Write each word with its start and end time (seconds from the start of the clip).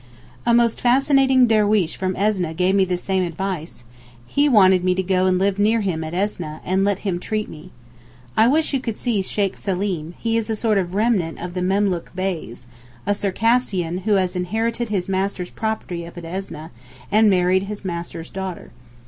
A 0.47 0.53
most 0.55 0.81
fascinating 0.81 1.47
derweesh 1.47 1.95
from 1.95 2.15
Esneh 2.15 2.55
gave 2.55 2.73
me 2.73 2.85
the 2.85 2.97
same 2.97 3.21
advice; 3.23 3.83
he 4.25 4.49
wanted 4.49 4.83
me 4.83 4.95
to 4.95 5.03
go 5.03 5.27
and 5.27 5.37
live 5.37 5.59
near 5.59 5.81
him 5.81 6.03
at 6.03 6.15
Esneh, 6.15 6.59
and 6.65 6.83
let 6.83 7.05
him 7.05 7.19
treat 7.19 7.47
me. 7.47 7.69
I 8.35 8.47
wish 8.47 8.73
you 8.73 8.79
could 8.79 8.97
see 8.97 9.21
Sheykh 9.21 9.55
Seleem, 9.55 10.15
he 10.17 10.37
is 10.37 10.49
a 10.49 10.55
sort 10.55 10.79
of 10.79 10.95
remnant 10.95 11.37
of 11.37 11.53
the 11.53 11.61
Memlook 11.61 12.09
Beys—a 12.15 13.13
Circassian—who 13.13 14.13
has 14.15 14.35
inherited 14.35 14.89
his 14.89 15.07
master's 15.07 15.51
property 15.51 16.07
up 16.07 16.17
at 16.17 16.23
Esneh, 16.25 16.71
and 17.11 17.29
married 17.29 17.65
his 17.65 17.85
master's 17.85 18.31
daughter. 18.31 18.71